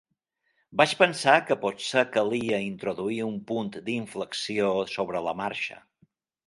Vaig 0.79 0.95
pensar 1.01 1.35
que 1.49 1.57
potser 1.65 2.03
calia 2.17 2.61
introduir 2.71 3.21
un 3.29 3.39
punt 3.53 3.73
d'inflexió 3.91 4.75
sobre 4.97 5.27
la 5.29 5.41
marxa. 5.45 5.83